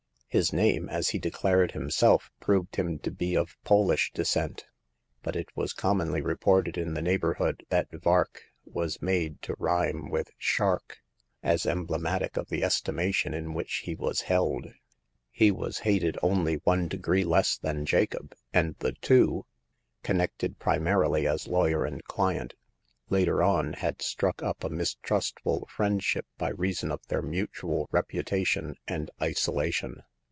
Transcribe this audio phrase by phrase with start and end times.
[0.33, 4.63] His name— as he declared himself— proved him to be of Polish descent;
[5.21, 10.31] but it was commonly reported in the neighborhood that Vark was made to rhyme with
[10.37, 10.99] shark,
[11.43, 14.67] as emblematic of the estimation in which he was held.
[15.31, 19.45] He was hated only one degree less than Jacob, and the two,—
[20.01, 22.53] connected pri marily as lawyer and client,—
[23.09, 29.11] later on, had struck up a mistrustful friendship by reason of their mutual reputation and
[29.21, 30.03] isolation.